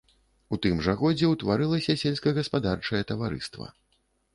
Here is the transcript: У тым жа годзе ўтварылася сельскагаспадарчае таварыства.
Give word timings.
У 0.55 0.57
тым 0.65 0.79
жа 0.87 0.95
годзе 1.01 1.29
ўтварылася 1.33 1.99
сельскагаспадарчае 2.07 3.07
таварыства. 3.15 3.75